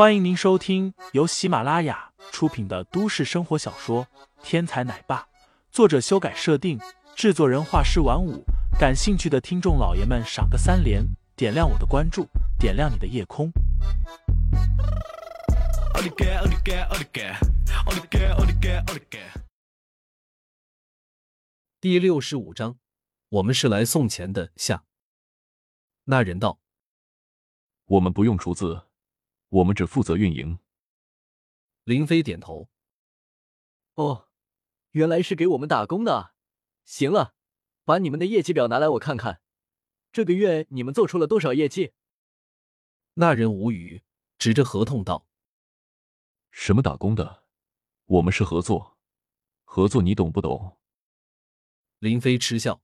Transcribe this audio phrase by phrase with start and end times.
[0.00, 4.06] 欢迎您收听由喜马拉雅出品的都市生活小说
[4.42, 5.20] 《天才奶爸》，
[5.70, 6.80] 作者修改设定，
[7.14, 8.42] 制作人画师晚舞。
[8.78, 11.04] 感兴趣的听众老爷们，赏个三连，
[11.36, 12.26] 点亮我的关注，
[12.58, 13.52] 点亮你的夜空。
[21.78, 22.78] 第六十五章，
[23.28, 24.50] 我们是来送钱的。
[24.56, 24.82] 下，
[26.04, 26.58] 那人道
[27.84, 28.84] ：“我们不用出资。”
[29.50, 30.58] 我们只负责运营。
[31.84, 32.70] 林飞点头。
[33.94, 34.28] 哦，
[34.92, 36.34] 原来是给我们打工的。
[36.84, 37.34] 行了，
[37.84, 39.42] 把你们的业绩表拿来我看看，
[40.10, 41.92] 这个月你们做出了多少业绩？
[43.14, 44.02] 那人无语，
[44.38, 45.28] 指着合同道
[46.50, 47.44] ：“什么打工的？
[48.06, 48.98] 我们是合作，
[49.64, 50.78] 合作你懂不懂？”
[51.98, 52.82] 林飞嗤笑：“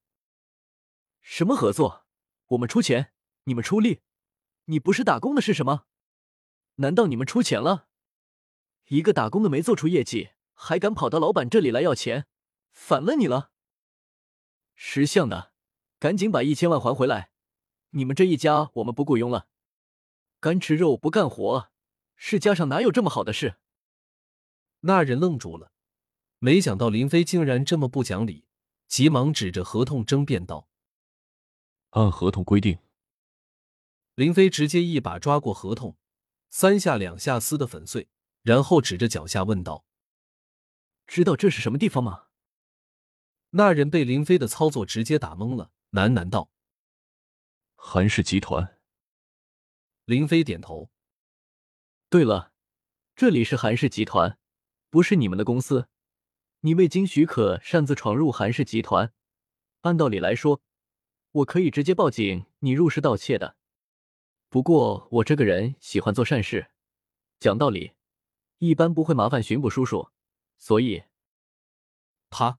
[1.23, 2.07] 什么合作？
[2.49, 3.13] 我们出钱，
[3.45, 4.03] 你们出力，
[4.67, 5.87] 你不是打工的是什么？”
[6.77, 7.89] 难道你们出钱了？
[8.87, 12.27] 一个打工的没做出业绩，还敢跑到老板这里来要钱，
[12.71, 13.51] 反了你了！
[14.75, 15.53] 识相的，
[15.99, 17.31] 赶紧把一千万还回来！
[17.91, 19.49] 你们这一家我们不雇佣了，
[20.39, 21.71] 干吃肉不干活，
[22.15, 23.57] 世家上哪有这么好的事？
[24.81, 25.73] 那人愣住了，
[26.39, 28.47] 没想到林飞竟然这么不讲理，
[28.87, 30.69] 急忙指着合同争辩道
[31.91, 32.79] ：“按合同规定。”
[34.15, 35.97] 林飞直接一把抓过合同。
[36.49, 38.09] 三下两下撕得粉碎，
[38.43, 39.85] 然后指着脚下问道
[41.07, 42.29] ：“知道这是什么地方吗？”
[43.51, 46.51] 那人被林飞的操作直接打懵了，喃喃道
[47.77, 48.79] ：“韩氏集团。”
[50.05, 50.91] 林飞点头
[52.09, 52.53] ：“对了，
[53.15, 54.39] 这里是韩氏集团，
[54.89, 55.89] 不是你们的公司。
[56.61, 59.13] 你未经许可擅自闯入韩氏集团，
[59.83, 60.63] 按道理来说，
[61.33, 63.57] 我可以直接报警，你入室盗窃的。”
[64.49, 66.71] 不过我这个人喜欢做善事，
[67.41, 67.95] 讲道理，
[68.59, 70.11] 一般不会麻烦巡捕叔叔，
[70.59, 71.05] 所以，
[72.31, 72.59] 啪！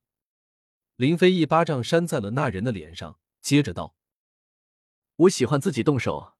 [0.95, 3.95] 林飞一巴掌扇在了那人的脸上，接着道
[5.15, 6.33] ：“我喜欢自己动手，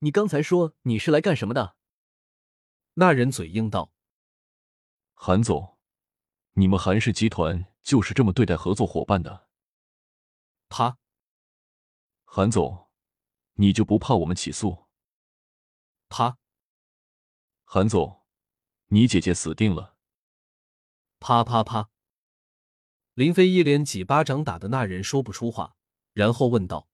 [0.00, 1.76] 你刚才说你是来干什么的？”
[2.94, 3.92] 那人嘴硬道
[5.14, 5.78] ：“韩总，
[6.52, 9.48] 你们韩氏集团就是这么对待合作伙伴的。”
[10.68, 10.98] 啪！
[12.24, 12.90] 韩总，
[13.54, 14.89] 你就不怕我们起诉？
[16.10, 16.38] 啪！
[17.62, 18.22] 韩总，
[18.88, 19.96] 你姐姐死定了！
[21.20, 21.90] 啪啪啪！
[23.14, 25.76] 林飞一连几巴掌打的那人说不出话，
[26.12, 26.88] 然后问道：“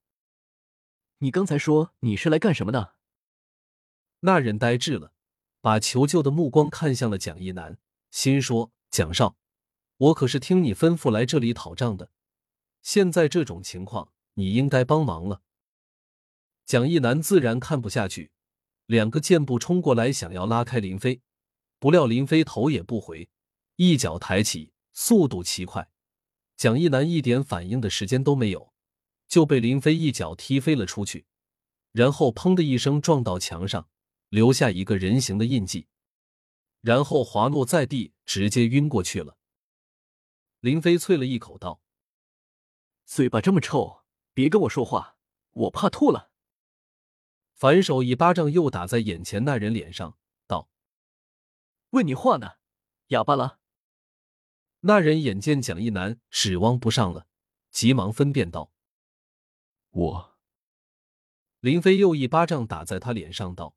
[1.19, 2.97] 你刚才说你是来干什么的？”
[4.21, 5.15] 那人呆滞了，
[5.63, 7.79] 把求救的目光看向了蒋一南，
[8.11, 9.39] 心说：“蒋少，
[9.97, 12.11] 我可是听你吩咐来这里讨账的，
[12.83, 15.41] 现在这种情况，你应该帮忙了。”
[16.67, 18.33] 蒋一南自然看不下去。
[18.87, 21.21] 两个箭步冲过来，想要拉开林飞，
[21.79, 23.29] 不料林飞头也不回，
[23.75, 25.91] 一脚抬起，速度奇快，
[26.57, 28.73] 蒋一楠一点反应的时间都没有，
[29.27, 31.27] 就被林飞一脚踢飞了出去，
[31.91, 33.89] 然后砰的一声撞到墙上，
[34.29, 35.89] 留下一个人形的印记，
[36.81, 39.37] 然后滑落在地，直接晕过去了。
[40.61, 41.83] 林飞啐了一口道
[43.05, 45.17] ：“嘴巴这么臭，别跟我说话，
[45.53, 46.31] 我怕吐了。”
[47.57, 50.69] 反手一巴掌又打在眼前那人脸上，道
[51.89, 52.57] ：“问你话呢，
[53.07, 53.61] 哑巴了。”
[54.81, 57.27] 那人眼见蒋一楠指望不上了，
[57.71, 58.71] 急忙分辨道
[59.89, 60.37] ：“我。”
[61.61, 63.75] 林飞又一巴掌打在他脸上，道：“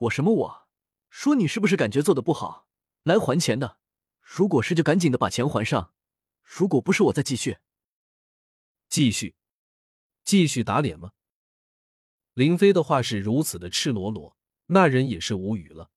[0.00, 0.68] 我什么我？
[1.08, 2.66] 说你是不是感觉做的不好，
[3.04, 3.78] 来还钱的？
[4.18, 5.92] 如果是，就赶紧的把钱还上；
[6.42, 7.58] 如果不是，我再继续。
[8.88, 9.36] 继续，
[10.24, 11.12] 继续打脸吗？”
[12.40, 14.34] 林飞的话是如此的赤裸裸，
[14.68, 15.90] 那人也是无语了。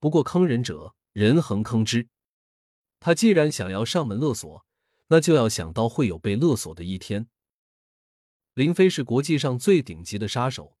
[0.00, 2.08] 不过坑人者人恒坑之，
[2.98, 4.66] 他既然想要上门勒索，
[5.06, 7.28] 那就要想到会有被勒索的一天。
[8.54, 10.76] 林飞是国际上最顶级的杀手，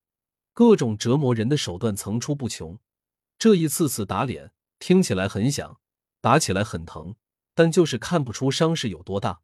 [0.52, 2.76] 各种折磨人的手段层出不穷。
[3.38, 5.80] 这一次次打脸听起来很响，
[6.20, 7.14] 打起来很疼，
[7.54, 9.42] 但就是看不出伤势有多大。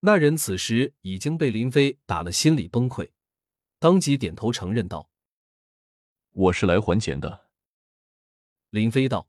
[0.00, 3.10] 那人此时已经被林飞打了，心理崩溃。
[3.86, 5.10] 当即点头承认道
[6.34, 7.46] ：“我是来还钱的。”
[8.70, 9.28] 林飞道：“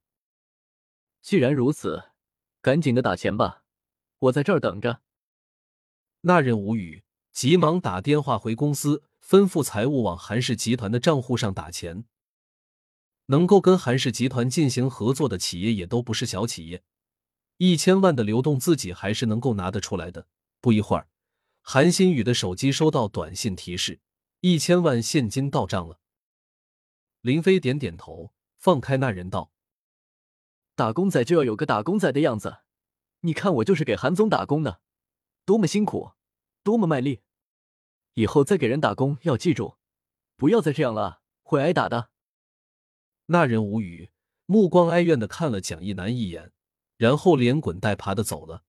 [1.22, 2.06] 既然如此，
[2.60, 3.64] 赶紧的打钱吧，
[4.18, 5.04] 我在这儿等着。”
[6.22, 12.06] 那人无语，急忙打电话回公司，吩咐财务往韩氏集团的账户上打钱。
[13.28, 16.84] 能够跟韩氏集团进行合作的企业也都不是小企业，
[17.58, 20.28] 一千万的流动自己还是能够拿得出来的。
[20.60, 21.08] 不一会儿，
[21.62, 24.00] 韩新宇的手机收到短信提示。
[24.42, 26.00] 一千万现金到账了。
[27.22, 29.52] 林飞点点头，放开那人道
[30.76, 32.60] ：“打工仔就要有个打工仔的样子，
[33.22, 34.82] 你看我就是给韩总打工的，
[35.44, 36.12] 多么辛苦，
[36.64, 37.24] 多么卖力。
[38.14, 39.78] 以后再给人打工要记住，
[40.36, 42.10] 不要再这样了，会挨打的。”
[43.28, 44.12] 那人无语，
[44.46, 46.54] 目光哀怨的看了蒋一南一眼，
[46.96, 48.64] 然后连滚带爬的走了。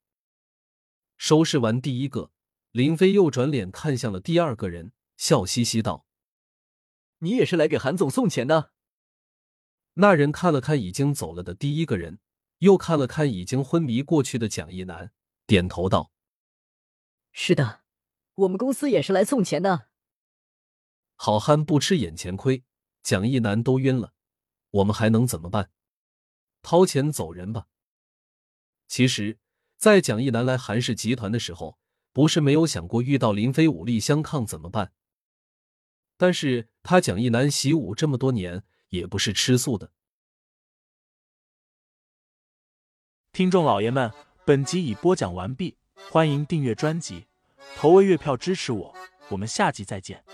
[1.17, 2.32] 收拾完第一个，
[2.73, 6.06] 林飞又转脸看向了第二个人，笑嘻嘻道
[7.19, 8.73] ：“你也是来给韩总送钱的？”
[10.00, 12.20] 那人看了看已经走了的第一个人，
[12.59, 15.12] 又看了看已经昏迷过去的蒋一南，
[15.44, 16.12] 点头道
[17.32, 17.82] ：“是的，
[18.37, 19.88] 我们公司也是来送钱的。”
[21.17, 22.64] 好汉不吃眼前亏，
[23.03, 24.14] 蒋一南都晕了。
[24.71, 25.73] 我们还能怎么办？
[26.62, 27.67] 掏钱走人吧。
[28.87, 29.41] 其实，
[29.76, 31.81] 在蒋一南来韩氏集团的时候，
[32.12, 34.93] 不是没有想过遇到林飞武力相抗怎么办。
[36.19, 39.93] 但是他蒋一南习武这么多年，也不是吃素的。
[43.32, 44.12] 听众老爷们，
[44.44, 45.79] 本集已播讲完毕，
[46.11, 47.26] 欢迎订阅专辑，
[47.76, 48.94] 投喂月票支持我，
[49.29, 50.25] 我们下集再见。